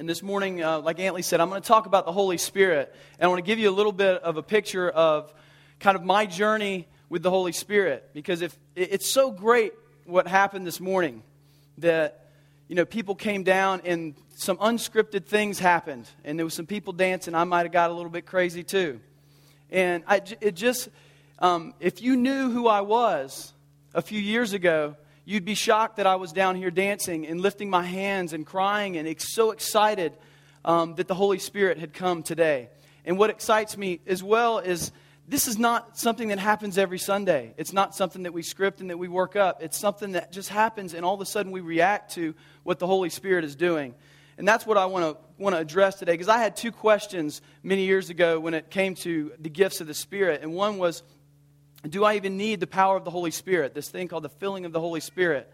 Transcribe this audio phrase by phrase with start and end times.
[0.00, 2.90] And this morning, uh, like Antley said, I'm going to talk about the Holy Spirit.
[3.18, 5.30] And I want to give you a little bit of a picture of
[5.78, 8.08] kind of my journey with the Holy Spirit.
[8.14, 9.74] Because if, it's so great
[10.06, 11.22] what happened this morning
[11.76, 12.30] that,
[12.66, 16.08] you know, people came down and some unscripted things happened.
[16.24, 17.34] And there was some people dancing.
[17.34, 19.00] I might have got a little bit crazy too.
[19.68, 20.88] And I, it just,
[21.40, 23.52] um, if you knew who I was
[23.92, 24.96] a few years ago,
[25.30, 28.96] you'd be shocked that I was down here dancing and lifting my hands and crying
[28.96, 30.12] and so excited
[30.64, 32.68] um, that the Holy Spirit had come today.
[33.04, 34.90] And what excites me as well is
[35.28, 37.54] this is not something that happens every Sunday.
[37.56, 39.62] It's not something that we script and that we work up.
[39.62, 42.34] It's something that just happens, and all of a sudden we react to
[42.64, 43.94] what the Holy Spirit is doing.
[44.36, 47.40] And that's what I want to want to address today because I had two questions
[47.62, 50.42] many years ago when it came to the gifts of the Spirit.
[50.42, 51.04] And one was,
[51.88, 53.74] do I even need the power of the Holy Spirit?
[53.74, 55.50] This thing called the filling of the Holy Spirit.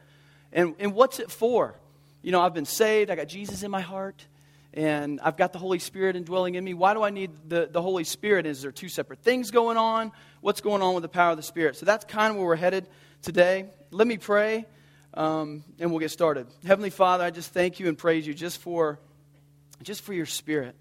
[0.52, 1.76] And, and what's it for?
[2.22, 4.26] You know, I've been saved, I got Jesus in my heart,
[4.74, 6.74] and I've got the Holy Spirit indwelling in me.
[6.74, 8.46] Why do I need the, the Holy Spirit?
[8.46, 10.10] Is there two separate things going on?
[10.41, 11.77] What's going on with the power of the Spirit?
[11.77, 12.88] So that's kind of where we're headed
[13.22, 13.66] today.
[13.92, 14.66] Let me pray,
[15.14, 16.48] um, and we'll get started.
[16.66, 18.98] Heavenly Father, I just thank you and praise you just for,
[19.83, 20.74] just for your Spirit,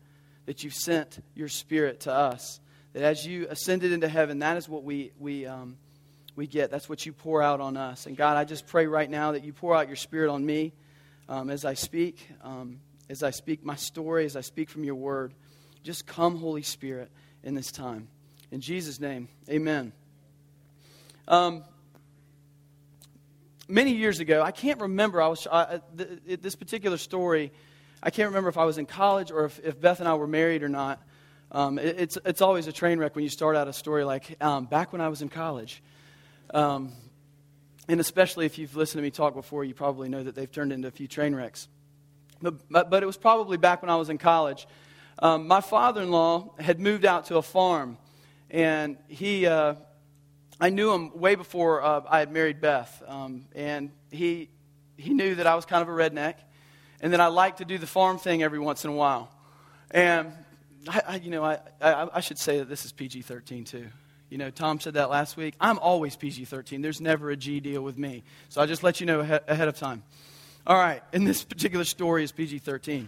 [0.48, 2.60] that you've sent your Spirit to us
[2.96, 5.76] that as you ascended into heaven, that is what we, we, um,
[6.38, 6.72] we get.
[6.72, 8.06] That's what you pour out on us.
[8.06, 10.72] And God, I just pray right now that you pour out your spirit on me
[11.28, 12.80] um, as I speak, um,
[13.10, 15.34] as I speak my story, as I speak from your word.
[15.84, 17.12] Just come, Holy Spirit,
[17.44, 18.08] in this time.
[18.50, 19.92] In Jesus' name, amen.
[21.28, 21.66] Um,
[23.68, 27.52] many years ago, I can't remember, I was, I, th- this particular story,
[28.02, 30.28] I can't remember if I was in college or if, if Beth and I were
[30.28, 31.02] married or not.
[31.56, 34.36] Um, it, it's, it's always a train wreck when you start out a story like
[34.44, 35.82] um, back when I was in college.
[36.54, 36.92] Um,
[37.88, 40.74] and especially if you've listened to me talk before, you probably know that they've turned
[40.74, 41.70] into a few train wrecks.
[42.42, 44.68] But, but, but it was probably back when I was in college.
[45.18, 48.00] Um, my father in law had moved out to a farm,
[48.52, 49.76] and he, uh,
[50.60, 53.02] I knew him way before uh, I had married Beth.
[53.08, 54.50] Um, and he,
[54.98, 56.36] he knew that I was kind of a redneck,
[57.00, 59.32] and that I liked to do the farm thing every once in a while.
[59.90, 60.34] And
[60.88, 63.88] I, I, you know, I, I, I should say that this is PG 13 too.
[64.30, 65.56] You know, Tom said that last week.
[65.60, 66.82] I'm always PG 13.
[66.82, 68.24] There's never a G deal with me.
[68.50, 70.04] So I just let you know ahead of time.
[70.68, 73.08] All right, and this particular story is PG 13.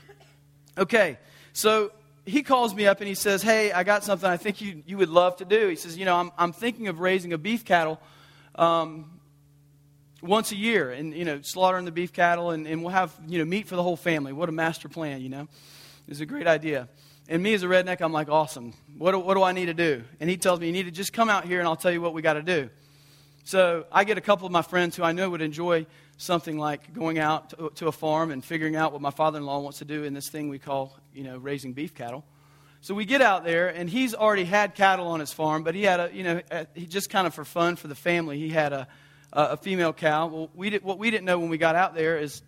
[0.78, 1.18] Okay,
[1.54, 1.92] so
[2.28, 4.98] he calls me up and he says, Hey, I got something I think you, you
[4.98, 5.68] would love to do.
[5.68, 8.00] He says, You know, I'm, I'm thinking of raising a beef cattle
[8.56, 9.20] um,
[10.22, 13.40] once a year and, you know, slaughtering the beef cattle and, and we'll have, you
[13.40, 14.34] know, meat for the whole family.
[14.34, 15.48] What a master plan, you know.
[16.08, 16.90] It's a great idea.
[17.30, 18.74] And me as a redneck, I'm like, awesome.
[18.98, 20.04] What do, what do I need to do?
[20.20, 22.00] And he tells me, you need to just come out here and I'll tell you
[22.00, 22.70] what we got to do.
[23.44, 26.94] So I get a couple of my friends who I know would enjoy something like
[26.94, 30.04] going out to, to a farm and figuring out what my father-in-law wants to do
[30.04, 32.24] in this thing we call, you know, raising beef cattle.
[32.82, 35.84] So we get out there, and he's already had cattle on his farm, but he
[35.84, 36.42] had a, you know,
[36.76, 38.88] he just kind of for fun for the family, he had a,
[39.34, 40.28] a female cow.
[40.28, 42.42] Well, we did, what we didn't know when we got out there is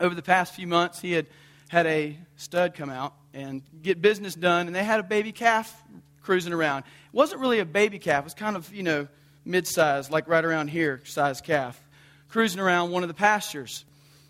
[0.00, 1.26] over the past few months, he had
[1.68, 5.82] had a stud come out and get business done, and they had a baby calf
[6.22, 6.80] cruising around.
[6.80, 9.08] It wasn't really a baby calf, it was kind of, you know,
[9.44, 11.80] mid sized, like right around here, size calf,
[12.28, 13.84] cruising around one of the pastures.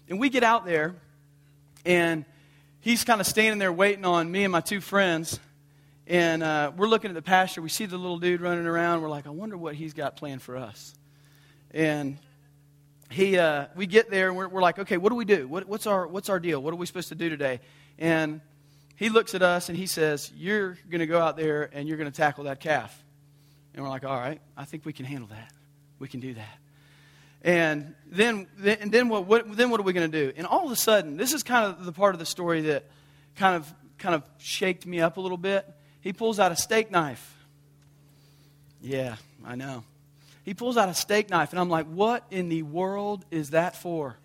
[0.09, 0.95] And we get out there,
[1.85, 2.25] and
[2.81, 5.39] he's kind of standing there waiting on me and my two friends.
[6.07, 7.63] And uh, we're looking at the pasture.
[7.63, 9.03] We see the little dude running around.
[9.03, 10.95] We're like, I wonder what he's got planned for us.
[11.71, 12.19] And
[13.11, 15.47] he, uh, we get there and we're, we're, like, okay, what do we do?
[15.47, 16.61] What, what's, our, what's our deal?
[16.61, 17.61] What are we supposed to do today?
[17.99, 18.41] And
[18.97, 21.97] he looks at us and he says, You're going to go out there and you're
[21.97, 22.97] going to tackle that calf.
[23.75, 25.53] And we're like, All right, I think we can handle that.
[25.99, 26.59] We can do that.
[27.45, 30.33] And then, and then, what, what, then what are we going to do?
[30.37, 32.85] And all of a sudden, this is kind of the part of the story that
[33.35, 35.69] kind of, kind of shaked me up a little bit.
[36.01, 37.37] He pulls out a steak knife.
[38.81, 39.83] Yeah, I know.
[40.45, 43.77] He pulls out a steak knife, and I'm like, what in the world is that
[43.77, 44.17] for?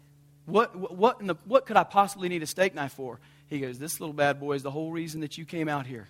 [0.45, 3.19] What, what, the, what could I possibly need a steak knife for?
[3.47, 6.07] He goes, This little bad boy is the whole reason that you came out here.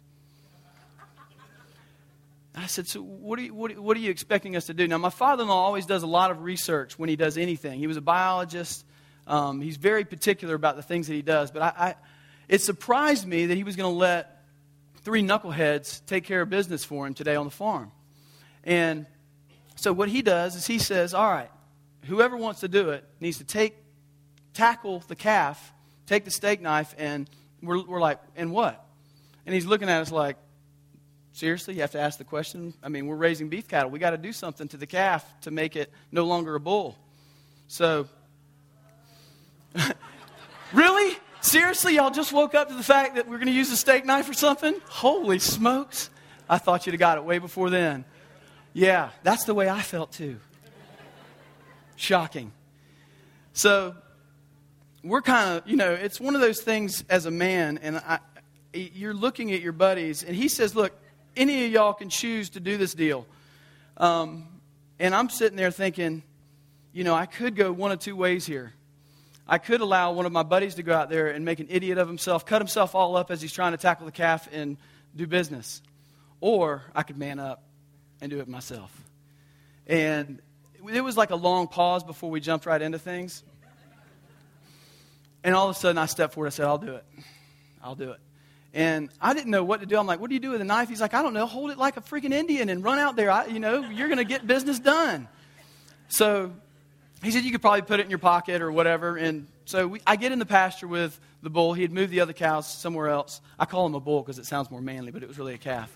[2.56, 4.88] I said, So, what are, you, what, what are you expecting us to do?
[4.88, 7.80] Now, my father in law always does a lot of research when he does anything.
[7.80, 8.84] He was a biologist,
[9.28, 11.52] um, he's very particular about the things that he does.
[11.52, 11.96] But I, I
[12.48, 14.44] it surprised me that he was going to let
[15.02, 17.92] three knuckleheads take care of business for him today on the farm.
[18.64, 19.06] And
[19.76, 21.52] so, what he does is he says, All right,
[22.06, 23.76] whoever wants to do it needs to take,
[24.54, 25.74] tackle the calf
[26.08, 27.30] take the steak knife, and
[27.62, 28.84] we're, we're like, and what?
[29.46, 30.38] And he's looking at us like,
[31.34, 32.74] seriously, you have to ask the question?
[32.82, 33.92] I mean, we're raising beef cattle.
[33.92, 36.98] We got to do something to the calf to make it no longer a bull.
[37.68, 38.08] So,
[40.74, 41.18] really?
[41.42, 44.06] Seriously, y'all just woke up to the fact that we're going to use a steak
[44.06, 44.76] knife or something?
[44.90, 46.10] Holy smokes.
[46.50, 48.06] I thought you'd have got it way before then.
[48.74, 50.40] Yeah, that's the way I felt too.
[51.96, 52.52] Shocking.
[53.54, 53.96] So,
[55.04, 58.20] we're kind of, you know, it's one of those things as a man, and I,
[58.74, 60.94] you're looking at your buddies, and he says, Look,
[61.36, 63.26] any of y'all can choose to do this deal.
[63.98, 64.48] Um,
[65.00, 66.24] and I'm sitting there thinking,
[66.92, 68.74] you know, I could go one of two ways here.
[69.48, 71.98] I could allow one of my buddies to go out there and make an idiot
[71.98, 74.78] of himself, cut himself all up as he's trying to tackle the calf and
[75.16, 75.82] do business.
[76.42, 77.64] Or I could man up
[78.20, 78.92] and do it myself.
[79.86, 80.42] And
[80.92, 83.44] it was like a long pause before we jumped right into things.
[85.44, 86.48] And all of a sudden I stepped forward.
[86.48, 87.06] I said, I'll do it.
[87.84, 88.20] I'll do it.
[88.74, 89.98] And I didn't know what to do.
[89.98, 90.90] I'm like, what do you do with a knife?
[90.90, 91.46] He's like, I don't know.
[91.46, 93.32] Hold it like a freaking Indian and run out there.
[93.32, 95.28] I, you know, you're going to get business done.
[96.10, 96.52] So
[97.24, 99.18] he said you could probably put it in your pocket or whatever.
[99.18, 101.74] And so we, I get in the pasture with the bull.
[101.74, 103.42] He had moved the other cows somewhere else.
[103.58, 105.58] I call him a bull because it sounds more manly, but it was really a
[105.58, 105.96] calf.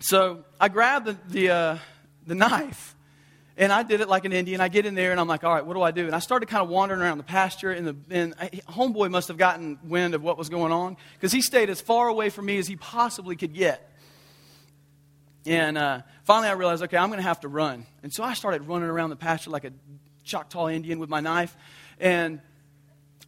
[0.00, 1.78] So I grabbed the, the, uh,
[2.26, 2.96] the knife
[3.62, 4.60] and I did it like an Indian.
[4.60, 6.06] I get in there and I'm like, all right, what do I do?
[6.06, 7.70] And I started kind of wandering around the pasture.
[7.70, 8.36] And, the, and
[8.68, 12.08] Homeboy must have gotten wind of what was going on because he stayed as far
[12.08, 13.88] away from me as he possibly could get.
[15.46, 17.86] And uh, finally, I realized, okay, I'm going to have to run.
[18.02, 19.72] And so I started running around the pasture like a
[20.24, 21.56] Choctaw Indian with my knife.
[22.00, 22.40] And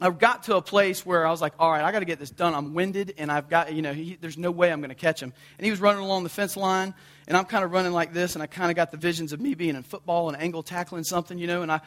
[0.01, 2.19] I got to a place where I was like, all right, I got to get
[2.19, 2.55] this done.
[2.55, 5.23] I'm winded, and I've got, you know, he, there's no way I'm going to catch
[5.23, 5.33] him.
[5.59, 6.93] And he was running along the fence line,
[7.27, 9.41] and I'm kind of running like this, and I kind of got the visions of
[9.41, 11.81] me being in football and angle tackling something, you know, and I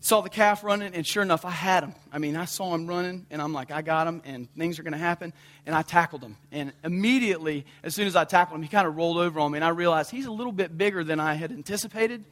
[0.00, 1.94] saw the calf running, and sure enough, I had him.
[2.12, 4.82] I mean, I saw him running, and I'm like, I got him, and things are
[4.82, 5.32] going to happen.
[5.66, 6.36] And I tackled him.
[6.52, 9.58] And immediately, as soon as I tackled him, he kind of rolled over on me,
[9.58, 12.24] and I realized he's a little bit bigger than I had anticipated.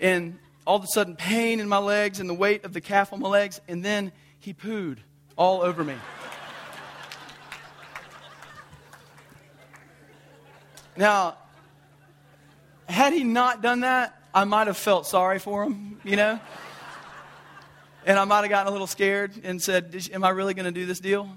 [0.00, 3.12] And all of a sudden, pain in my legs and the weight of the calf
[3.12, 4.10] on my legs, and then
[4.40, 4.98] he pooed
[5.36, 5.94] all over me.
[10.98, 11.36] Now,
[12.88, 16.38] had he not done that, I might have felt sorry for him, you know?
[18.04, 20.78] And I might have gotten a little scared and said, Am I really going to
[20.78, 21.28] do this deal?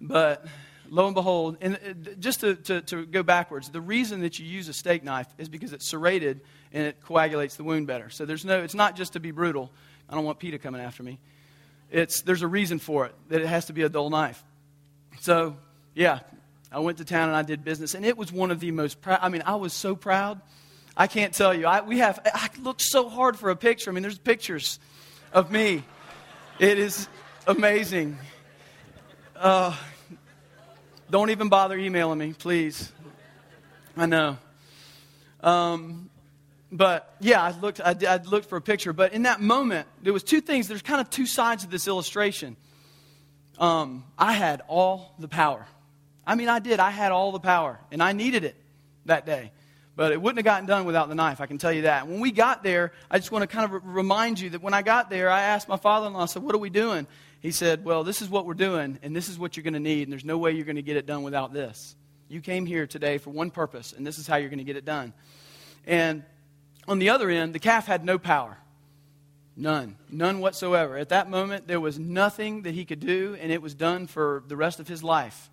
[0.00, 0.46] But
[0.88, 4.46] lo and behold, and uh, just to, to, to, go backwards, the reason that you
[4.46, 6.40] use a steak knife is because it's serrated
[6.72, 8.10] and it coagulates the wound better.
[8.10, 9.72] So there's no, it's not just to be brutal.
[10.08, 11.18] I don't want PETA coming after me.
[11.90, 14.42] It's, there's a reason for it, that it has to be a dull knife.
[15.20, 15.56] So,
[15.94, 16.20] yeah,
[16.70, 19.00] I went to town and I did business, and it was one of the most
[19.00, 19.20] proud.
[19.22, 20.40] I mean, I was so proud.
[20.96, 21.66] I can't tell you.
[21.66, 23.90] I, we have, I looked so hard for a picture.
[23.90, 24.78] I mean, there's pictures
[25.32, 25.84] of me.
[26.58, 27.08] It is
[27.46, 28.18] amazing.
[29.34, 29.76] Uh,
[31.10, 32.90] don't even bother emailing me, please.
[33.96, 34.38] I know.
[35.42, 36.08] Um,
[36.72, 38.94] but yeah, I looked, I, I looked for a picture.
[38.94, 40.66] But in that moment, there was two things.
[40.66, 42.56] There's kind of two sides of this illustration.
[43.58, 45.66] Um, I had all the power.
[46.26, 46.80] I mean, I did.
[46.80, 48.56] I had all the power, and I needed it
[49.04, 49.52] that day.
[49.96, 52.06] But it wouldn't have gotten done without the knife, I can tell you that.
[52.06, 54.82] When we got there, I just want to kind of remind you that when I
[54.82, 57.06] got there, I asked my father in law, I said, What are we doing?
[57.40, 59.80] He said, Well, this is what we're doing, and this is what you're going to
[59.80, 61.96] need, and there's no way you're going to get it done without this.
[62.28, 64.76] You came here today for one purpose, and this is how you're going to get
[64.76, 65.14] it done.
[65.86, 66.24] And
[66.86, 68.58] on the other end, the calf had no power.
[69.56, 69.96] None.
[70.10, 70.98] None whatsoever.
[70.98, 74.42] At that moment, there was nothing that he could do, and it was done for
[74.46, 75.50] the rest of his life.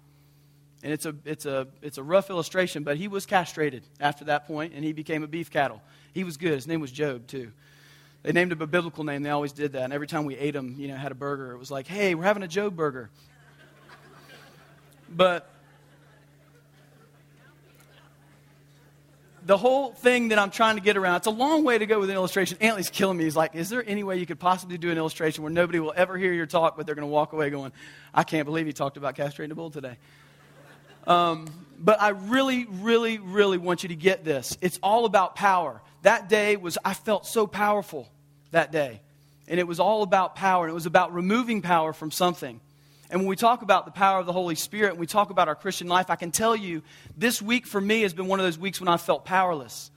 [0.84, 4.46] And it's a, it's, a, it's a rough illustration, but he was castrated after that
[4.46, 5.82] point, and he became a beef cattle.
[6.14, 6.52] He was good.
[6.52, 7.54] His name was Job, too.
[8.22, 9.24] They named him a biblical name.
[9.24, 9.84] They always did that.
[9.84, 12.16] And every time we ate him, you know, had a burger, it was like, hey,
[12.16, 13.10] we're having a Job burger.
[15.10, 15.50] but
[19.46, 22.00] the whole thing that I'm trying to get around, it's a long way to go
[22.00, 22.58] with an illustration.
[22.60, 23.24] Antley's killing me.
[23.24, 25.94] He's like, is there any way you could possibly do an illustration where nobody will
[25.96, 27.72] ever hear your talk, but they're going to walk away going,
[28.14, 29.98] I can't believe he talked about castrating a bull today.
[31.08, 31.48] Um,
[31.80, 34.58] but I really, really, really want you to get this.
[34.62, 35.82] It's all about power.
[36.04, 38.10] That day was, I felt so powerful
[38.52, 39.02] that day.
[39.48, 42.62] And it was all about power, and it was about removing power from something.
[43.10, 45.48] And when we talk about the power of the Holy Spirit and we talk about
[45.50, 46.82] our Christian life, I can tell you
[47.18, 49.92] this week for me has been one of those weeks when I felt powerless.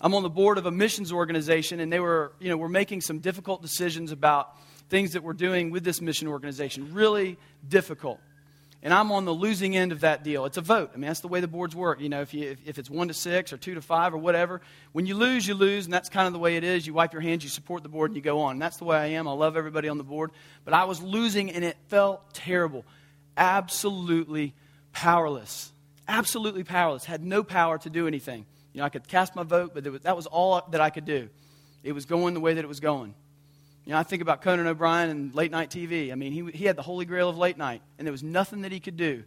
[0.00, 3.00] I'm on the board of a missions organization, and they were, you know, we're making
[3.00, 4.54] some difficult decisions about
[4.90, 6.92] things that we're doing with this mission organization.
[6.92, 8.20] Really difficult
[8.86, 10.44] and I'm on the losing end of that deal.
[10.44, 10.92] It's a vote.
[10.94, 12.00] I mean, that's the way the boards work.
[12.00, 14.18] You know, if, you, if, if, it's one to six or two to five or
[14.18, 14.60] whatever,
[14.92, 16.86] when you lose, you lose, and that's kind of the way it is.
[16.86, 18.52] You wipe your hands, you support the board, and you go on.
[18.52, 19.26] And that's the way I am.
[19.26, 20.30] I love everybody on the board.
[20.64, 22.84] But I was losing, and it felt terrible.
[23.36, 24.54] Absolutely
[24.92, 25.72] powerless.
[26.06, 27.04] Absolutely powerless.
[27.04, 28.46] Had no power to do anything.
[28.72, 31.06] You know, I could cast my vote, but was, that was all that I could
[31.06, 31.28] do.
[31.82, 33.16] It was going the way that it was going.
[33.86, 36.10] You know, I think about Conan O'Brien and late night TV.
[36.10, 38.62] I mean, he, he had the holy grail of late night, and there was nothing
[38.62, 39.22] that he could do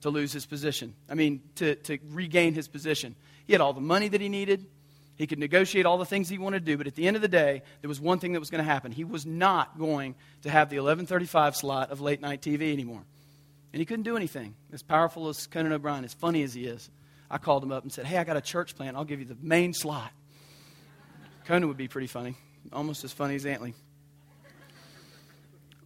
[0.00, 0.94] to lose his position.
[1.08, 3.14] I mean, to, to regain his position.
[3.46, 4.66] He had all the money that he needed.
[5.14, 7.22] He could negotiate all the things he wanted to do, but at the end of
[7.22, 8.90] the day, there was one thing that was going to happen.
[8.90, 13.04] He was not going to have the 1135 slot of late night TV anymore.
[13.72, 14.56] And he couldn't do anything.
[14.72, 16.90] As powerful as Conan O'Brien, as funny as he is,
[17.30, 18.96] I called him up and said, Hey, I got a church plan.
[18.96, 20.10] I'll give you the main slot.
[21.44, 22.34] Conan would be pretty funny,
[22.72, 23.74] almost as funny as Antley.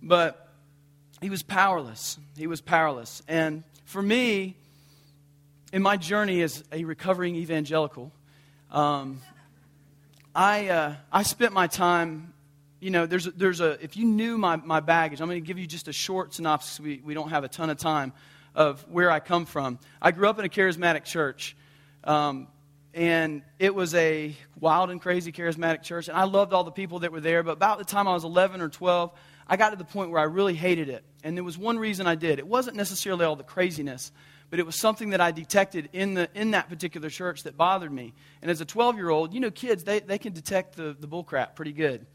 [0.05, 0.47] But
[1.23, 2.19] he was powerless.
[2.37, 3.23] He was powerless.
[3.27, 4.55] And for me,
[5.73, 8.13] in my journey as a recovering evangelical,
[8.71, 9.23] um,
[10.35, 12.35] I, uh, I spent my time,
[12.81, 15.47] you know, there's a, there's a, if you knew my, my baggage, I'm going to
[15.47, 16.79] give you just a short synopsis.
[16.79, 18.13] We, we don't have a ton of time
[18.55, 19.79] of where I come from.
[20.03, 21.57] I grew up in a charismatic church.
[22.05, 22.49] Um,
[22.93, 27.01] and it was a wild and crazy charismatic church, and I loved all the people
[27.01, 27.43] that were there.
[27.43, 29.11] But about the time I was 11 or 12,
[29.47, 31.05] I got to the point where I really hated it.
[31.23, 32.39] And there was one reason I did.
[32.39, 34.13] It wasn't necessarily all the craziness,
[34.51, 37.93] but it was something that I detected in, the, in that particular church that bothered
[37.93, 38.15] me.
[38.43, 41.09] And as a 12 year old, you know, kids, they, they can detect the, the
[41.09, 42.07] bullcrap pretty good.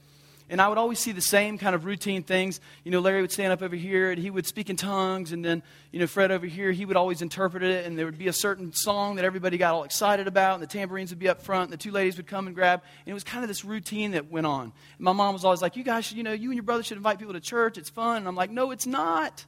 [0.52, 2.60] And I would always see the same kind of routine things.
[2.84, 5.32] You know, Larry would stand up over here and he would speak in tongues.
[5.32, 7.86] And then, you know, Fred over here, he would always interpret it.
[7.86, 10.56] And there would be a certain song that everybody got all excited about.
[10.56, 11.66] And the tambourines would be up front.
[11.66, 12.82] And the two ladies would come and grab.
[13.06, 14.64] And it was kind of this routine that went on.
[14.64, 16.82] And my mom was always like, you guys should, you know, you and your brother
[16.82, 17.78] should invite people to church.
[17.78, 18.18] It's fun.
[18.18, 19.46] And I'm like, no, it's not.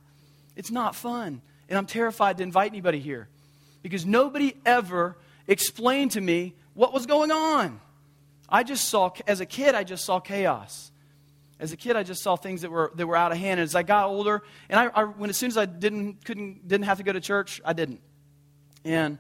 [0.55, 1.41] It's not fun.
[1.67, 3.27] And I'm terrified to invite anybody here
[3.81, 5.15] because nobody ever
[5.47, 7.79] explained to me what was going on.
[8.51, 10.91] I just saw, as a kid, I just saw chaos.
[11.59, 13.59] As a kid, I just saw things that were, that were out of hand.
[13.59, 16.67] And as I got older, and I, I when as soon as I didn't, couldn't,
[16.67, 18.01] didn't have to go to church, I didn't.
[18.83, 19.19] And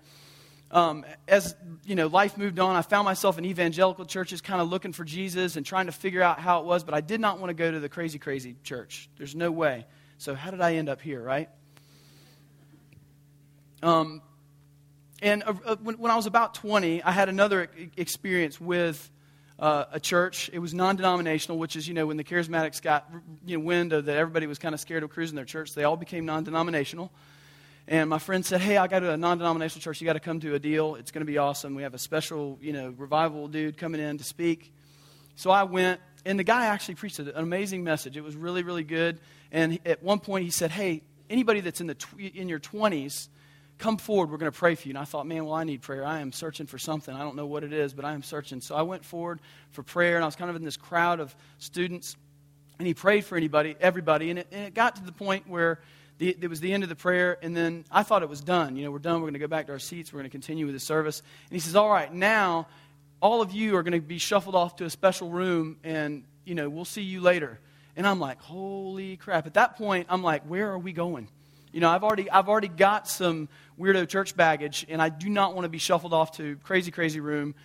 [0.71, 4.69] um, as you know, life moved on, I found myself in evangelical churches, kind of
[4.69, 6.83] looking for Jesus and trying to figure out how it was.
[6.83, 9.09] But I did not want to go to the crazy, crazy church.
[9.17, 9.85] There's no way.
[10.17, 11.49] So how did I end up here, right?
[13.83, 14.21] Um,
[15.21, 19.10] and uh, uh when, when, I was about 20, I had another experience with
[19.61, 20.49] uh, a church.
[20.51, 23.07] It was non-denominational, which is, you know, when the charismatics got
[23.45, 25.83] you know, wind of that everybody was kind of scared of cruising their church, they
[25.83, 27.11] all became non-denominational.
[27.87, 30.01] And my friend said, "Hey, I got to a non-denominational church.
[30.01, 30.95] You got to come to a deal.
[30.95, 31.75] It's going to be awesome.
[31.75, 34.73] We have a special, you know, revival dude coming in to speak."
[35.35, 38.17] So I went, and the guy actually preached an amazing message.
[38.17, 39.19] It was really, really good.
[39.51, 43.29] And at one point, he said, "Hey, anybody that's in the tw- in your 20s,
[43.81, 44.29] come forward.
[44.31, 44.91] We're going to pray for you.
[44.91, 46.05] And I thought, man, well, I need prayer.
[46.05, 47.13] I am searching for something.
[47.13, 48.61] I don't know what it is, but I am searching.
[48.61, 51.35] So I went forward for prayer, and I was kind of in this crowd of
[51.57, 52.15] students.
[52.77, 54.29] And he prayed for anybody, everybody.
[54.29, 55.79] And it, and it got to the point where
[56.19, 58.75] the, it was the end of the prayer, and then I thought it was done.
[58.75, 59.15] You know, we're done.
[59.15, 60.13] We're going to go back to our seats.
[60.13, 61.19] We're going to continue with the service.
[61.49, 62.67] And he says, all right, now
[63.19, 66.53] all of you are going to be shuffled off to a special room, and, you
[66.53, 67.59] know, we'll see you later.
[67.95, 69.47] And I'm like, holy crap.
[69.47, 71.27] At that point, I'm like, where are we going?
[71.71, 73.47] You know, I've already, I've already got some
[73.79, 77.19] weirdo church baggage, and I do not want to be shuffled off to crazy, crazy
[77.19, 77.55] room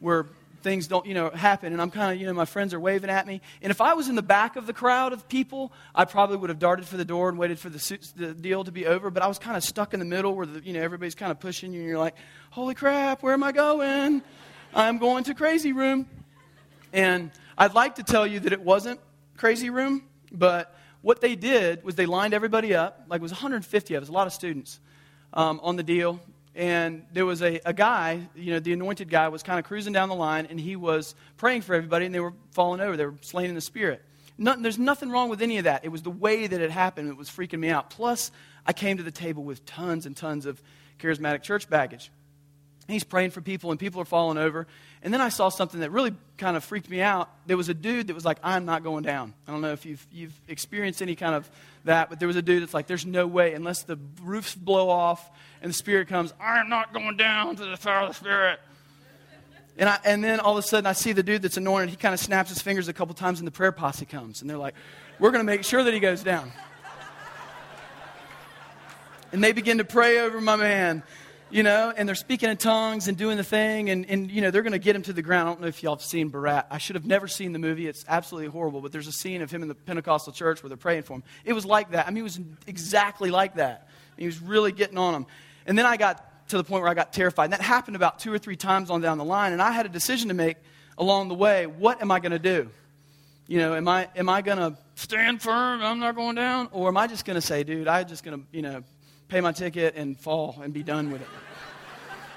[0.00, 0.26] where
[0.62, 1.72] things don't, you know, happen.
[1.72, 3.40] And I'm kind of, you know, my friends are waving at me.
[3.62, 6.50] And if I was in the back of the crowd of people, I probably would
[6.50, 9.10] have darted for the door and waited for the, the deal to be over.
[9.10, 11.30] But I was kind of stuck in the middle where, the, you know, everybody's kind
[11.30, 12.16] of pushing you, and you're like,
[12.50, 14.22] holy crap, where am I going?
[14.74, 16.08] I'm going to crazy room.
[16.92, 19.00] And I'd like to tell you that it wasn't
[19.36, 20.02] crazy room,
[20.32, 24.08] but what they did was they lined everybody up, like it was 150 of us,
[24.08, 24.80] a lot of students
[25.34, 26.18] um, on the deal.
[26.54, 29.92] And there was a, a guy, you know, the anointed guy was kind of cruising
[29.92, 32.96] down the line, and he was praying for everybody, and they were falling over.
[32.96, 34.02] They were slain in the spirit.
[34.38, 35.84] there's nothing wrong with any of that.
[35.84, 37.90] It was the way that it happened that was freaking me out.
[37.90, 38.30] Plus,
[38.64, 40.62] I came to the table with tons and tons of
[40.98, 42.10] charismatic church baggage.
[42.88, 44.66] He's praying for people, and people are falling over.
[45.02, 47.30] And then I saw something that really kind of freaked me out.
[47.46, 49.34] There was a dude that was like, I'm not going down.
[49.46, 51.48] I don't know if you've, you've experienced any kind of
[51.84, 54.90] that, but there was a dude that's like, there's no way, unless the roofs blow
[54.90, 55.30] off
[55.62, 58.60] and the Spirit comes, I'm not going down to the fire of the Spirit.
[59.76, 61.90] And, I, and then all of a sudden, I see the dude that's anointed.
[61.90, 64.40] He kind of snaps his fingers a couple times, and the prayer posse comes.
[64.40, 64.74] And they're like,
[65.18, 66.52] We're going to make sure that he goes down.
[69.32, 71.02] And they begin to pray over my man
[71.54, 74.50] you know, and they're speaking in tongues and doing the thing, and, and you know,
[74.50, 75.48] they're going to get him to the ground.
[75.48, 76.64] I don't know if y'all have seen Borat.
[76.68, 77.86] I should have never seen the movie.
[77.86, 80.76] It's absolutely horrible, but there's a scene of him in the Pentecostal church where they're
[80.76, 81.22] praying for him.
[81.44, 82.08] It was like that.
[82.08, 83.88] I mean, it was exactly like that.
[84.18, 85.26] He was really getting on him.
[85.64, 87.44] And then I got to the point where I got terrified.
[87.44, 89.86] And that happened about two or three times on down the line, and I had
[89.86, 90.56] a decision to make
[90.98, 91.68] along the way.
[91.68, 92.68] What am I going to do?
[93.46, 95.82] You know, am I, am I going to stand firm?
[95.82, 96.68] I'm not going down?
[96.72, 98.82] Or am I just going to say, dude, I'm just going to, you know,
[99.28, 101.28] pay my ticket and fall and be done with it?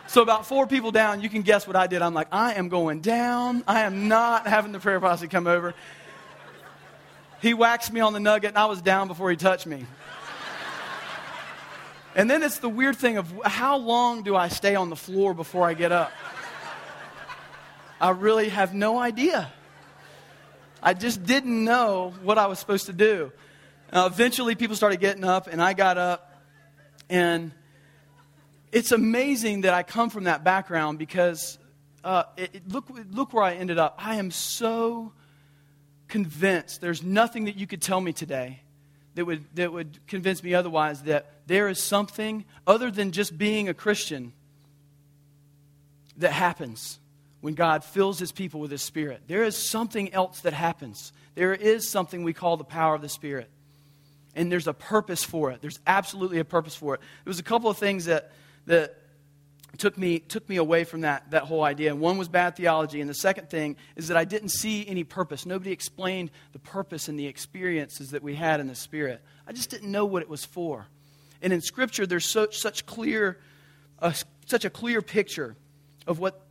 [0.07, 2.01] So, about four people down, you can guess what I did.
[2.01, 3.63] I'm like, I am going down.
[3.67, 5.73] I am not having the prayer posse come over.
[7.41, 9.85] he waxed me on the nugget, and I was down before he touched me.
[12.15, 15.33] And then it's the weird thing of how long do I stay on the floor
[15.33, 16.11] before I get up?
[17.99, 19.51] I really have no idea.
[20.81, 23.31] I just didn't know what I was supposed to do.
[23.91, 26.41] Uh, eventually, people started getting up, and I got up.
[27.09, 27.51] And
[28.71, 31.57] it's amazing that I come from that background because
[32.03, 33.95] uh, it, it, look, look where I ended up.
[33.97, 35.13] I am so
[36.07, 38.61] convinced there's nothing that you could tell me today
[39.15, 43.67] that would, that would convince me otherwise that there is something other than just being
[43.67, 44.31] a Christian
[46.17, 46.99] that happens
[47.41, 49.21] when God fills his people with his spirit.
[49.27, 51.11] There is something else that happens.
[51.35, 53.49] There is something we call the power of the spirit.
[54.35, 55.61] And there's a purpose for it.
[55.61, 56.99] There's absolutely a purpose for it.
[56.99, 58.31] There was a couple of things that,
[58.67, 58.95] that
[59.77, 61.91] took me, took me away from that, that whole idea.
[61.91, 63.01] And one was bad theology.
[63.01, 65.45] And the second thing is that I didn't see any purpose.
[65.45, 69.21] Nobody explained the purpose and the experiences that we had in the Spirit.
[69.47, 70.87] I just didn't know what it was for.
[71.41, 73.39] And in Scripture, there's so, such, clear,
[73.99, 74.13] uh,
[74.45, 75.55] such a clear picture
[76.05, 76.41] of what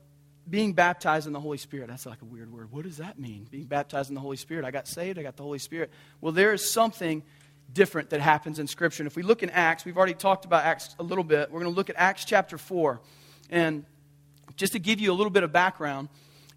[0.49, 1.89] being baptized in the Holy Spirit.
[1.89, 2.71] That's like a weird word.
[2.71, 3.49] What does that mean?
[3.51, 4.65] Being baptized in the Holy Spirit.
[4.65, 5.91] I got saved, I got the Holy Spirit.
[6.21, 7.25] Well, there is something
[7.77, 9.03] different that happens in Scripture.
[9.03, 11.53] And if we look in Acts, we've already talked about Acts a little bit.
[11.53, 13.01] We're going to look at Acts chapter 4.
[13.51, 13.85] And
[14.57, 16.09] just to give you a little bit of background,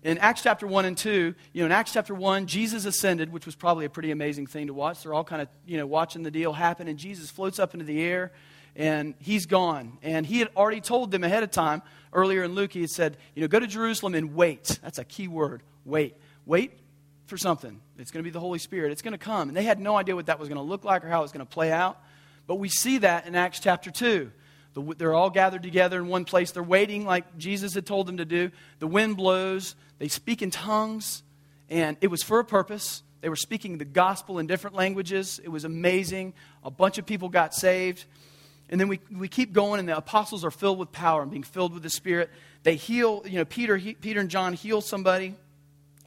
[0.02, 3.46] in Acts chapter 1 and 2, you know, in Acts chapter 1, Jesus ascended, which
[3.46, 5.04] was probably a pretty amazing thing to watch.
[5.04, 7.86] They're all kind of, you know, watching the deal happen, and Jesus floats up into
[7.86, 8.32] the air,
[8.78, 9.98] and he's gone.
[10.02, 11.82] And he had already told them ahead of time,
[12.14, 14.80] earlier in Luke, he had said, you know, go to Jerusalem and wait.
[14.82, 16.16] That's a key word, wait.
[16.46, 16.72] Wait
[17.30, 17.80] for something.
[17.98, 18.92] It's going to be the Holy Spirit.
[18.92, 19.48] It's going to come.
[19.48, 21.24] And they had no idea what that was going to look like or how it
[21.24, 22.02] was going to play out.
[22.48, 24.32] But we see that in Acts chapter 2.
[24.98, 26.52] They're all gathered together in one place.
[26.52, 28.52] They're waiting like Jesus had told them to do.
[28.80, 29.76] The wind blows.
[29.98, 31.24] They speak in tongues.
[31.70, 33.04] And it was for a purpose.
[33.22, 35.40] They were speaking the gospel in different languages.
[35.44, 36.34] It was amazing.
[36.64, 38.06] A bunch of people got saved.
[38.70, 41.44] And then we, we keep going, and the apostles are filled with power and being
[41.44, 42.30] filled with the Spirit.
[42.64, 45.36] They heal, you know, Peter, he, Peter and John heal somebody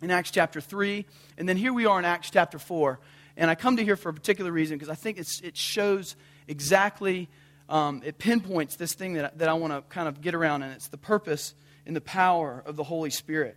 [0.02, 1.06] in Acts chapter 3.
[1.38, 2.98] And then here we are in Acts chapter 4.
[3.36, 7.30] And I come to here for a particular reason because I think it shows exactly
[7.68, 10.74] um, it pinpoints this thing that, that I want to kind of get around, and
[10.74, 11.54] it's the purpose
[11.86, 13.56] and the power of the Holy Spirit.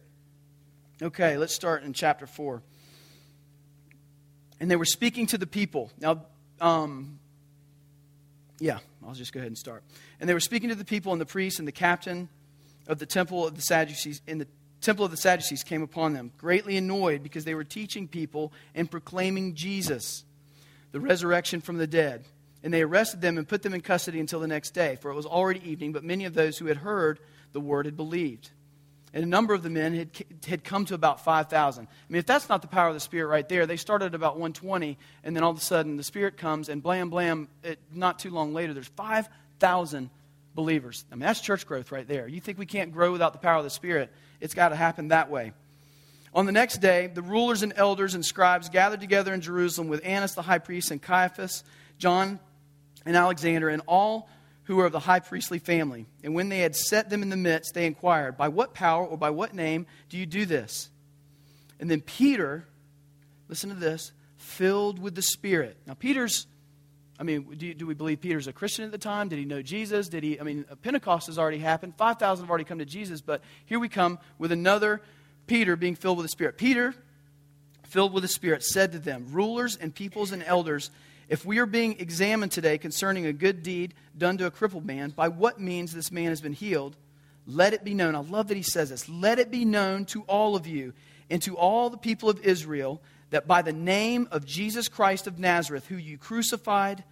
[1.01, 2.63] Okay, let's start in chapter 4.
[4.61, 5.91] And they were speaking to the people.
[5.99, 6.25] Now,
[6.61, 7.19] um,
[8.59, 9.83] yeah, I'll just go ahead and start.
[10.21, 12.29] And they were speaking to the people, and the priests and the captain
[12.87, 14.47] of the temple of the Sadducees, in the
[14.85, 18.89] temple of the Sadducees came upon them, greatly annoyed because they were teaching people and
[18.89, 20.23] proclaiming Jesus,
[20.91, 22.25] the resurrection from the dead.
[22.63, 25.15] And they arrested them and put them in custody until the next day, for it
[25.15, 27.19] was already evening, but many of those who had heard
[27.51, 28.51] the word had believed.
[29.13, 30.09] And a number of the men had,
[30.45, 31.87] had come to about 5,000.
[31.87, 34.15] I mean, if that's not the power of the Spirit right there, they started at
[34.15, 37.79] about 120, and then all of a sudden the Spirit comes, and blam, blam, it,
[37.93, 40.09] not too long later, there's 5,000
[40.53, 41.05] believers.
[41.11, 42.27] I mean, that's church growth right there.
[42.27, 44.11] You think we can't grow without the power of the Spirit?
[44.45, 45.53] It's got to happen that way.
[46.33, 50.05] On the next day, the rulers and elders and scribes gathered together in Jerusalem with
[50.05, 51.63] Annas the high priest and Caiaphas,
[51.97, 52.39] John
[53.07, 54.29] and Alexander and all
[54.65, 56.05] who were of the high priestly family.
[56.23, 59.17] And when they had set them in the midst, they inquired, By what power or
[59.17, 60.89] by what name do you do this?
[61.79, 62.67] And then Peter,
[63.47, 65.77] listen to this, filled with the Spirit.
[65.87, 66.45] Now, Peter's,
[67.19, 69.29] I mean, do, do we believe Peter's a Christian at the time?
[69.29, 70.09] Did he know Jesus?
[70.09, 71.95] Did he, I mean, Pentecost has already happened.
[71.97, 75.01] 5,000 have already come to Jesus, but here we come with another
[75.47, 76.57] Peter being filled with the Spirit.
[76.57, 76.93] Peter,
[77.83, 80.91] filled with the Spirit, said to them, Rulers and peoples and elders,
[81.29, 85.11] if we are being examined today concerning a good deed done to a crippled man,
[85.11, 86.97] by what means this man has been healed,
[87.47, 88.15] let it be known.
[88.15, 89.07] I love that he says this.
[89.07, 90.93] Let it be known to all of you
[91.29, 93.01] and to all the people of Israel
[93.35, 97.03] that by the name of Jesus Christ of Nazareth, who you crucified,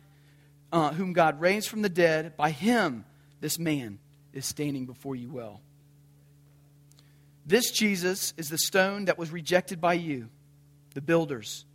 [0.71, 3.05] uh, whom God raised from the dead, by him
[3.39, 3.99] this man
[4.33, 5.62] is standing before you well.
[7.45, 10.29] This Jesus is the stone that was rejected by you,
[10.93, 11.65] the builders,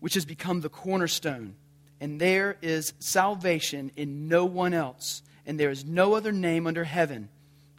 [0.00, 1.56] which has become the cornerstone
[2.04, 6.84] and there is salvation in no one else, and there is no other name under
[6.84, 7.30] heaven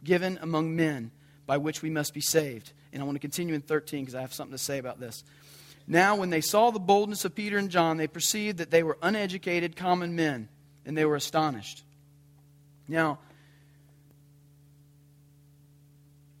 [0.02, 1.12] given among men
[1.46, 2.72] by which we must be saved.
[2.92, 5.22] And I want to continue in 13 because I have something to say about this.
[5.86, 8.98] Now, when they saw the boldness of Peter and John, they perceived that they were
[9.02, 10.48] uneducated common men,
[10.84, 11.84] and they were astonished.
[12.88, 13.18] Now,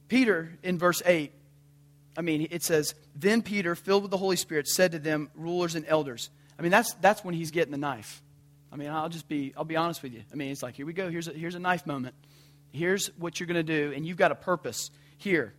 [0.08, 1.32] Peter, in verse 8,
[2.16, 5.74] I mean, it says, Then Peter, filled with the Holy Spirit, said to them, rulers
[5.74, 8.22] and elders, I mean, that's, that's when he's getting the knife.
[8.72, 10.22] I mean, I'll just be, I'll be honest with you.
[10.32, 11.10] I mean, it's like, here we go.
[11.10, 12.14] Here's a, here's a knife moment.
[12.72, 15.54] Here's what you're going to do, and you've got a purpose here.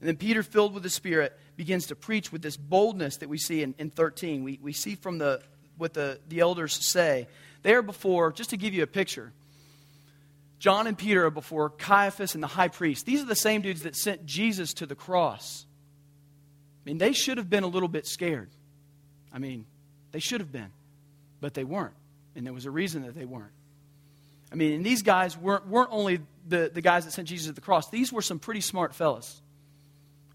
[0.00, 3.38] And then Peter, filled with the Spirit, begins to preach with this boldness that we
[3.38, 4.44] see in, in 13.
[4.44, 5.40] We, we see from the,
[5.76, 7.28] what the, the elders say.
[7.62, 9.32] They are before, just to give you a picture,
[10.58, 13.06] John and Peter are before Caiaphas and the high priest.
[13.06, 15.66] These are the same dudes that sent Jesus to the cross.
[16.84, 18.50] I mean, they should have been a little bit scared.
[19.32, 19.66] I mean,
[20.12, 20.72] they should have been,
[21.40, 21.94] but they weren't.
[22.34, 23.52] And there was a reason that they weren't.
[24.50, 27.52] I mean, and these guys weren't, weren't only the, the guys that sent Jesus to
[27.52, 29.42] the cross, these were some pretty smart fellas.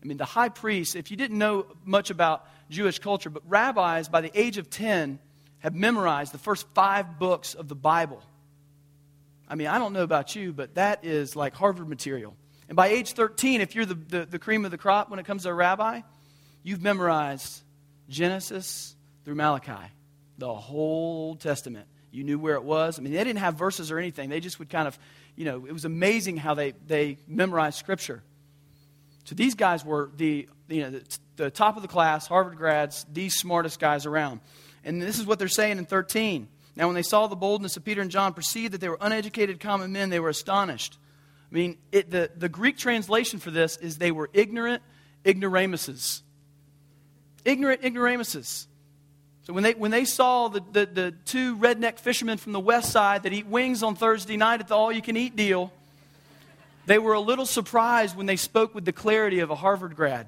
[0.01, 4.07] I mean, the high priest, if you didn't know much about Jewish culture, but rabbis
[4.09, 5.19] by the age of 10
[5.59, 8.21] have memorized the first five books of the Bible.
[9.47, 12.35] I mean, I don't know about you, but that is like Harvard material.
[12.67, 15.25] And by age 13, if you're the, the, the cream of the crop when it
[15.25, 16.01] comes to a rabbi,
[16.63, 17.61] you've memorized
[18.09, 19.91] Genesis through Malachi,
[20.37, 21.85] the whole Old Testament.
[22.11, 22.97] You knew where it was.
[22.97, 24.29] I mean, they didn't have verses or anything.
[24.29, 24.97] They just would kind of,
[25.35, 28.23] you know, it was amazing how they, they memorized Scripture.
[29.23, 33.05] So these guys were the, you know, the, the top of the class, Harvard grads,
[33.11, 34.41] the smartest guys around.
[34.83, 36.47] And this is what they're saying in 13.
[36.75, 39.59] Now, when they saw the boldness of Peter and John, perceived that they were uneducated
[39.59, 40.97] common men, they were astonished.
[41.51, 44.81] I mean, it, the, the Greek translation for this is they were ignorant
[45.25, 46.23] ignoramuses.
[47.43, 48.67] Ignorant ignoramuses.
[49.43, 52.91] So when they, when they saw the, the, the two redneck fishermen from the west
[52.91, 55.73] side that eat wings on Thursday night at the all you can eat deal,
[56.85, 60.27] they were a little surprised when they spoke with the clarity of a Harvard grad.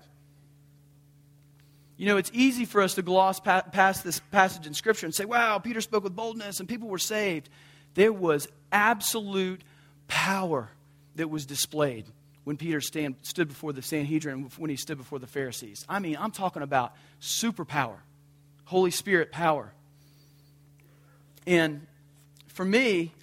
[1.98, 5.26] You know, it's easy for us to gloss past this passage in Scripture and say,
[5.26, 7.50] wow, Peter spoke with boldness and people were saved.
[7.94, 9.62] There was absolute
[10.08, 10.70] power
[11.16, 12.06] that was displayed
[12.44, 15.86] when Peter stand, stood before the Sanhedrin, when he stood before the Pharisees.
[15.88, 17.98] I mean, I'm talking about superpower,
[18.66, 19.72] Holy Spirit power.
[21.48, 21.86] And
[22.48, 23.14] for me,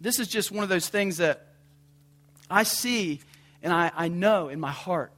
[0.00, 1.43] this is just one of those things that
[2.50, 3.20] I see
[3.62, 5.12] and I, I know in my heart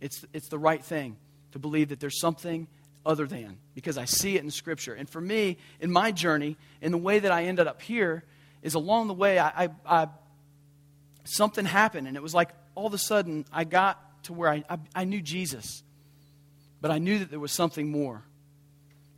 [0.00, 1.16] it's, it's the right thing
[1.52, 2.68] to believe that there's something
[3.04, 4.94] other than because I see it in Scripture.
[4.94, 8.24] And for me, in my journey, in the way that I ended up here,
[8.62, 10.08] is along the way, I, I, I
[11.24, 14.64] something happened, and it was like all of a sudden I got to where I,
[14.68, 15.82] I, I knew Jesus,
[16.80, 18.22] but I knew that there was something more.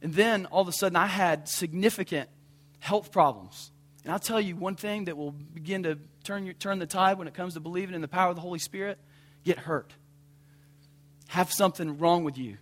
[0.03, 2.29] And then all of a sudden I had significant
[2.79, 3.73] health problems.
[4.05, 7.19] And I'll tell you one thing that will begin to turn, your, turn the tide
[7.19, 8.99] when it comes to believing in the power of the Holy Spirit
[9.45, 9.93] get hurt
[11.29, 12.57] have something wrong with you.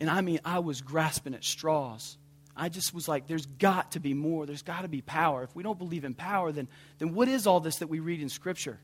[0.00, 2.18] And I mean, I was grasping at straws.
[2.56, 4.46] I just was like, there's got to be more.
[4.46, 5.42] There's got to be power.
[5.42, 8.20] If we don't believe in power, then, then what is all this that we read
[8.20, 8.80] in Scripture?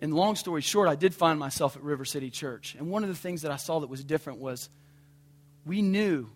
[0.00, 2.76] And long story short, I did find myself at River City Church.
[2.76, 4.68] And one of the things that I saw that was different was
[5.64, 6.30] we knew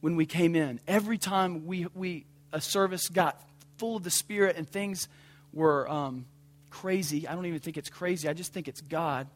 [0.00, 3.40] when we came in, every time we, we a service got
[3.78, 5.08] full of the Spirit and things
[5.52, 6.26] were um,
[6.70, 7.26] crazy.
[7.26, 8.28] I don't even think it's crazy.
[8.28, 9.26] I just think it's God.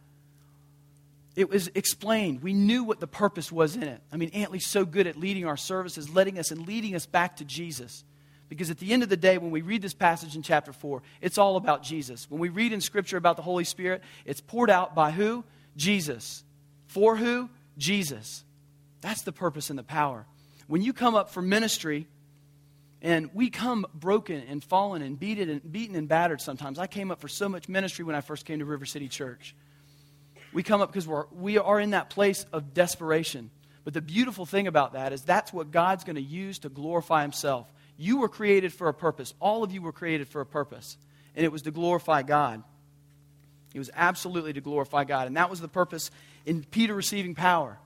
[1.37, 2.42] It was explained.
[2.42, 4.00] We knew what the purpose was in it.
[4.12, 7.38] I mean, Antley's so good at leading our services, letting us and leading us back
[7.38, 8.05] to Jesus.
[8.48, 11.03] Because at the end of the day, when we read this passage in chapter 4,
[11.20, 12.31] it's all about Jesus.
[12.31, 15.44] When we read in Scripture about the Holy Spirit, it's poured out by who?
[15.77, 16.44] Jesus.
[16.87, 17.50] For who?
[17.77, 18.44] Jesus.
[19.00, 20.27] That's the purpose and the power.
[20.66, 22.07] When you come up for ministry,
[23.05, 26.79] and we come broken and fallen and beaten and, beaten and battered sometimes.
[26.79, 29.55] I came up for so much ministry when I first came to River City Church.
[30.55, 33.50] We come up because we're, we are in that place of desperation.
[33.85, 37.20] But the beautiful thing about that is that's what God's going to use to glorify
[37.20, 37.70] Himself.
[37.98, 39.35] You were created for a purpose.
[39.38, 40.96] All of you were created for a purpose.
[41.37, 42.62] And it was to glorify God.
[43.74, 45.27] It was absolutely to glorify God.
[45.27, 46.11] And that was the purpose
[46.46, 47.79] in Peter receiving power.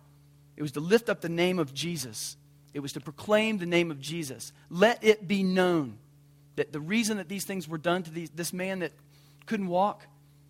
[0.57, 2.37] It was to lift up the name of Jesus
[2.75, 4.53] it was to proclaim the name of Jesus.
[4.71, 5.99] Let it be known
[6.57, 8.93] that the reason that these things were done to these, this man that
[9.47, 10.07] couldn't walk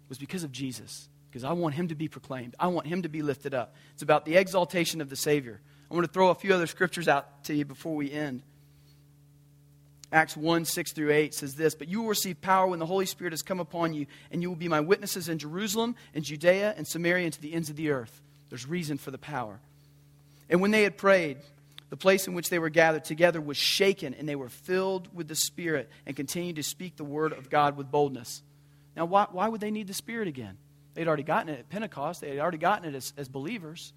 [0.09, 1.09] was because of Jesus.
[1.31, 3.75] Because I want him to be proclaimed, I want him to be lifted up.
[3.93, 5.61] It's about the exaltation of the Savior.
[5.91, 8.43] I want to throw a few other scriptures out to you before we end.
[10.11, 13.05] Acts 1 6 through 8 says this But you will receive power when the Holy
[13.05, 16.75] Spirit has come upon you, and you will be my witnesses in Jerusalem, and Judea,
[16.77, 18.23] and Samaria, and to the ends of the earth.
[18.49, 19.61] There's reason for the power.
[20.49, 21.39] And when they had prayed,
[21.91, 25.29] the place in which they were gathered together was shaken, and they were filled with
[25.29, 28.43] the Spirit and continued to speak the word of God with boldness.
[28.97, 30.59] Now, why, why would they need the Spirit again?
[30.95, 33.93] They'd already gotten it at Pentecost, they had already gotten it as, as believers.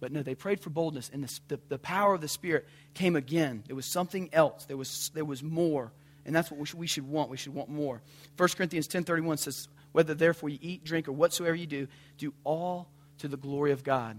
[0.00, 3.16] But no, they prayed for boldness, and the, the, the, power of the Spirit came
[3.16, 3.64] again.
[3.68, 5.92] It was something else, there was, there was more.
[6.24, 7.30] And that's what we should, we should want.
[7.30, 8.02] We should want more.
[8.36, 11.88] 1 Corinthians 10.31 says, Whether therefore you eat, drink, or whatsoever you do,
[12.18, 12.88] do all
[13.18, 14.18] to the glory of God.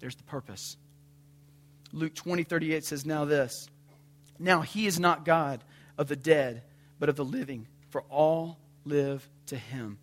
[0.00, 0.76] There's the purpose.
[1.92, 3.68] Luke 20, 38 says, Now this.
[4.38, 5.62] Now he is not God
[5.96, 6.62] of the dead,
[6.98, 9.98] but of the living, for all live to him.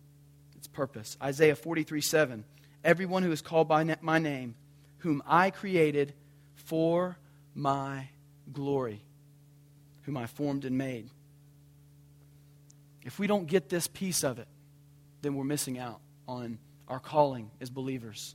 [0.56, 1.16] It's purpose.
[1.22, 2.44] Isaiah 43 7.
[2.84, 4.54] Everyone who is called by my name,
[4.98, 6.14] whom I created
[6.54, 7.16] for
[7.54, 8.08] my
[8.52, 9.02] glory,
[10.02, 11.08] whom I formed and made.
[13.02, 14.48] If we don't get this piece of it,
[15.22, 18.34] then we're missing out on our calling as believers.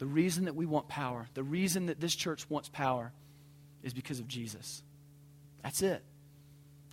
[0.00, 3.12] The reason that we want power, the reason that this church wants power,
[3.82, 4.82] is because of Jesus.
[5.62, 6.02] That's it.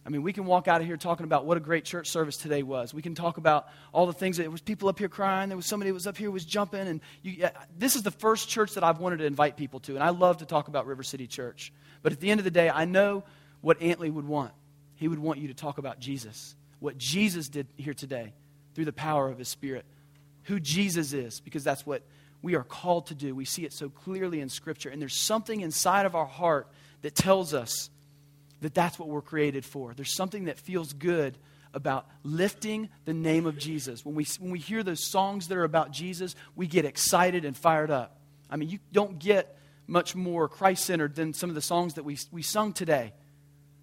[0.05, 2.35] I mean, we can walk out of here talking about what a great church service
[2.35, 2.93] today was.
[2.93, 5.47] We can talk about all the things that was people up here crying.
[5.47, 8.49] There was somebody that was up here was jumping, and you, this is the first
[8.49, 11.03] church that I've wanted to invite people to, and I love to talk about River
[11.03, 11.71] City Church.
[12.01, 13.23] But at the end of the day, I know
[13.61, 14.51] what Antley would want.
[14.95, 18.33] He would want you to talk about Jesus, what Jesus did here today
[18.75, 19.85] through the power of His Spirit,
[20.43, 22.03] who Jesus is, because that's what
[22.41, 23.33] we are called to do.
[23.33, 24.89] We see it so clearly in Scripture.
[24.89, 26.67] And there's something inside of our heart
[27.01, 27.89] that tells us
[28.61, 29.93] that that's what we're created for.
[29.93, 31.37] There's something that feels good
[31.73, 34.05] about lifting the name of Jesus.
[34.05, 37.55] When we, when we hear those songs that are about Jesus, we get excited and
[37.55, 38.19] fired up.
[38.49, 42.03] I mean, you don't get much more Christ centered than some of the songs that
[42.03, 43.13] we, we sung today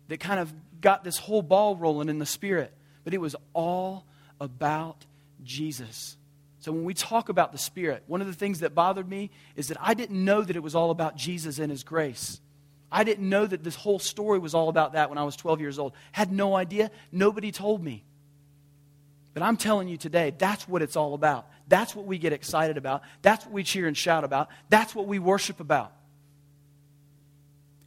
[0.09, 2.73] that kind of got this whole ball rolling in the Spirit.
[3.05, 4.07] But it was all
[4.40, 5.05] about
[5.43, 6.17] Jesus.
[6.64, 9.68] So when we talk about the Spirit, one of the things that bothered me is
[9.68, 12.40] that I didn't know that it was all about Jesus and His grace.
[12.90, 15.61] I didn't know that this whole story was all about that when I was 12
[15.61, 15.92] years old.
[16.11, 16.90] Had no idea.
[17.12, 18.03] Nobody told me.
[19.35, 21.50] But I'm telling you today, that's what it's all about.
[21.68, 23.03] That's what we get excited about.
[23.20, 24.48] That's what we cheer and shout about.
[24.70, 25.92] That's what we worship about.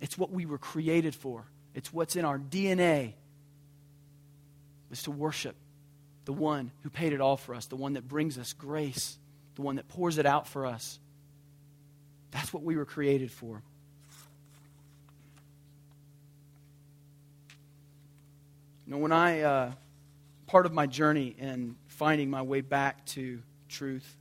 [0.01, 1.47] It's what we were created for.
[1.73, 3.13] It's what's in our DNA
[4.91, 5.55] is to worship
[6.27, 9.17] the one who paid it all for us, the one that brings us grace,
[9.55, 10.99] the one that pours it out for us.
[12.31, 13.63] That's what we were created for.
[18.85, 19.71] You know, when I, uh,
[20.47, 24.17] part of my journey in finding my way back to truth,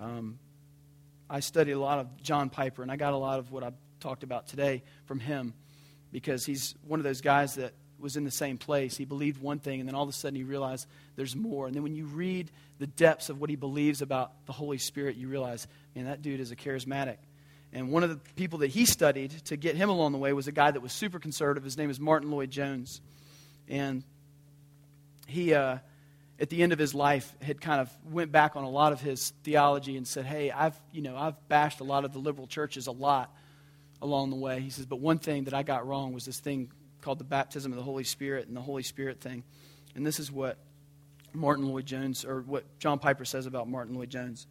[0.00, 0.40] um,
[1.30, 3.78] I studied a lot of John Piper, and I got a lot of what I've
[4.00, 5.54] talked about today from him
[6.10, 8.96] because he's one of those guys that was in the same place.
[8.96, 10.86] He believed one thing, and then all of a sudden he realized
[11.16, 11.66] there's more.
[11.66, 15.16] And then when you read the depths of what he believes about the Holy Spirit,
[15.16, 17.16] you realize, man, that dude is a charismatic.
[17.72, 20.46] And one of the people that he studied to get him along the way was
[20.46, 21.64] a guy that was super conservative.
[21.64, 23.00] His name is Martyn Lloyd-Jones.
[23.68, 24.02] And
[25.26, 25.78] he, uh,
[26.38, 29.00] at the end of his life, had kind of went back on a lot of
[29.00, 32.46] his theology and said, hey, I've, you know, I've bashed a lot of the liberal
[32.46, 33.34] churches a lot
[34.02, 34.60] along the way.
[34.60, 36.70] He says, but one thing that I got wrong was this thing
[37.02, 39.42] called the baptism of the Holy Spirit and the Holy Spirit thing.
[39.94, 40.56] And this is what
[41.34, 44.46] Martyn Lloyd-Jones, or what John Piper says about Martyn Lloyd-Jones.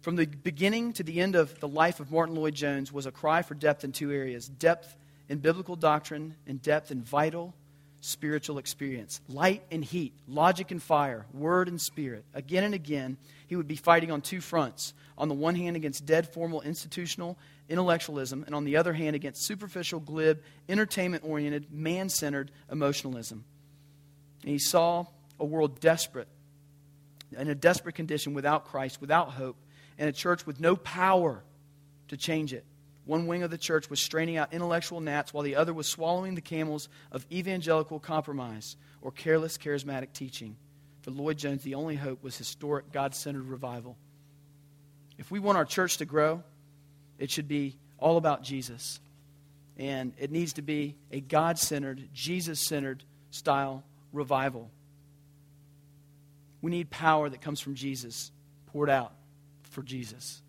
[0.00, 3.42] From the beginning to the end of the life of Martyn Lloyd-Jones was a cry
[3.42, 4.96] for depth in two areas depth
[5.28, 7.54] in biblical doctrine and depth in vital
[8.02, 9.20] spiritual experience.
[9.28, 12.24] Light and heat, logic and fire, word and spirit.
[12.34, 14.92] Again and again, he would be fighting on two fronts.
[15.16, 17.38] On the one hand, against dead formal institutional
[17.68, 23.44] intellectualism, and on the other hand, against superficial, glib, entertainment oriented, man centered emotionalism.
[24.42, 25.06] And he saw
[25.38, 26.28] a world desperate,
[27.38, 29.56] in a desperate condition without Christ, without hope,
[29.96, 31.44] and a church with no power
[32.08, 32.64] to change it.
[33.04, 36.34] One wing of the church was straining out intellectual gnats, while the other was swallowing
[36.34, 40.56] the camels of evangelical compromise or careless charismatic teaching.
[41.02, 43.96] For Lloyd-Jones, the only hope was historic, God centered revival.
[45.18, 46.44] If we want our church to grow,
[47.18, 49.00] it should be all about Jesus.
[49.76, 54.70] And it needs to be a God centered, Jesus centered style revival.
[56.60, 58.30] We need power that comes from Jesus,
[58.66, 59.12] poured out
[59.64, 60.40] for Jesus.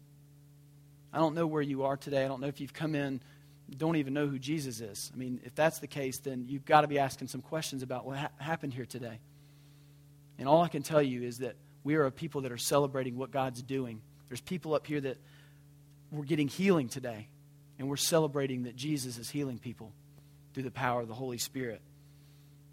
[1.14, 2.26] I don't know where you are today.
[2.26, 3.22] I don't know if you've come in,
[3.78, 5.12] don't even know who Jesus is.
[5.14, 8.06] I mean, if that's the case, then you've got to be asking some questions about
[8.06, 9.20] what ha- happened here today.
[10.38, 13.18] And all I can tell you is that we are a people that are celebrating
[13.18, 14.02] what God's doing.
[14.28, 15.18] There's people up here that
[16.12, 17.28] we're getting healing today,
[17.78, 19.92] and we're celebrating that Jesus is healing people
[20.54, 21.82] through the power of the Holy Spirit.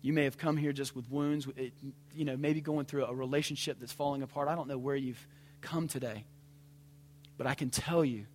[0.03, 1.47] You may have come here just with wounds,
[2.15, 4.49] you know, maybe going through a relationship that's falling apart.
[4.49, 5.27] I don't know where you've
[5.61, 6.25] come today.
[7.41, 8.27] But I can tell you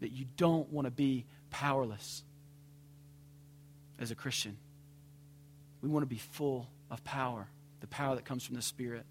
[0.00, 2.22] that you don't want to be powerless
[3.98, 4.58] as a Christian.
[5.80, 7.48] We want to be full of power,
[7.80, 9.06] the power that comes from the Spirit.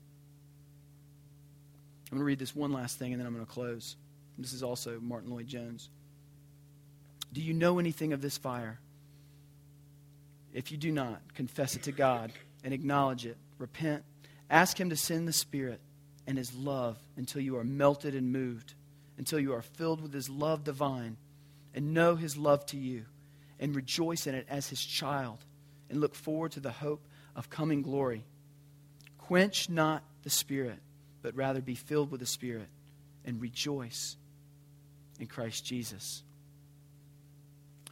[2.12, 3.96] I'm going to read this one last thing and then I'm going to close.
[4.38, 5.89] This is also Martyn Lloyd-Jones.
[7.34, 8.80] Do you know anything of this fire?
[10.54, 12.32] If you do not, confess it to God
[12.63, 13.38] and acknowledge it.
[13.58, 14.04] Repent.
[14.52, 15.82] Ask Him to send the Spirit
[16.28, 18.76] and His love until you are melted and moved
[19.17, 21.17] until you are filled with his love divine
[21.73, 23.06] and know his love to you
[23.60, 25.39] and rejoice in it as his child
[25.89, 28.26] and look forward to the hope of coming glory.
[29.17, 30.80] Quench not the spirit.
[31.23, 32.67] but rather be filled with the Spirit
[33.26, 34.17] and rejoice
[35.19, 36.21] in Christ Jesus.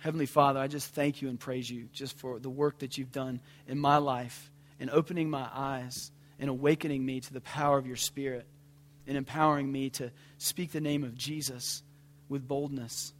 [0.02, 3.12] Heavenly Father, I just thank you and praise you just for the work that you've
[3.12, 7.88] done in my life in opening my eyes and awakening me to the power of
[7.88, 8.46] your Spirit
[9.08, 11.84] and empowering me to speak the name of Jesus
[12.30, 13.14] with boldness.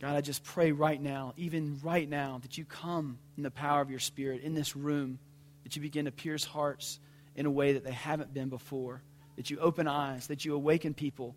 [0.00, 3.80] God, I just pray right now, even right now, that you come in the power
[3.80, 5.18] of your Spirit in this room,
[5.64, 7.00] that you begin to pierce hearts
[7.34, 9.02] in a way that they haven't been before,
[9.36, 11.34] that you open eyes, that you awaken people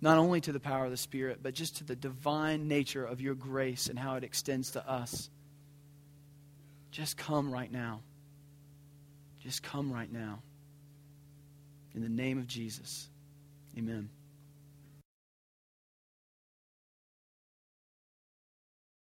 [0.00, 3.20] not only to the power of the Spirit, but just to the divine nature of
[3.20, 5.28] your grace and how it extends to us.
[6.90, 8.00] Just come right now.
[9.40, 10.40] Just come right now.
[11.94, 13.08] In the name of Jesus.
[13.76, 14.10] Amen.